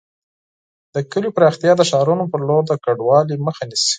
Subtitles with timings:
[0.93, 3.89] د کليو پراختیا د ښارونو پر لور د کډوالۍ مخه نیسي.